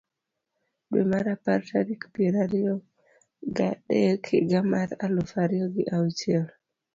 [0.89, 2.75] dwe mar apar tarik piero ariyo
[3.55, 6.47] ga dek higa mar aluf ariyo gi auchiel,